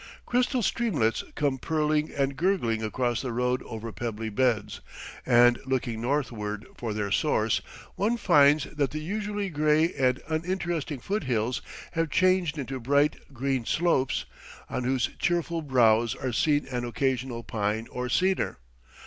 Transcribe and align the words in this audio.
Crystal 0.25 0.63
streamlets 0.63 1.23
come 1.35 1.59
purling 1.59 2.11
and 2.11 2.35
gurgling 2.35 2.81
across 2.81 3.21
the 3.21 3.31
road 3.31 3.61
over 3.61 3.91
pebbly 3.91 4.29
beds; 4.29 4.81
and, 5.27 5.59
looking 5.63 6.01
northward 6.01 6.65
for 6.75 6.91
their 6.91 7.11
source, 7.11 7.61
one 7.93 8.17
finds 8.17 8.63
that 8.63 8.89
the 8.89 8.99
usually 8.99 9.47
gray 9.51 9.93
and 9.93 10.19
uninteresting 10.27 10.99
foot 10.99 11.25
hills 11.25 11.61
have 11.91 12.09
changed 12.09 12.57
into 12.57 12.79
bright, 12.79 13.31
green 13.31 13.63
slopes, 13.63 14.25
on 14.71 14.85
whose 14.85 15.07
cheerful 15.19 15.61
brows 15.61 16.15
are 16.15 16.33
seen 16.33 16.65
an 16.69 16.83
occasional 16.83 17.43
pine 17.43 17.85
or 17.91 18.09
cedar. 18.09 18.57